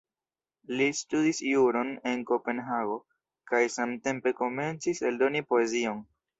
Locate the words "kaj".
3.53-3.61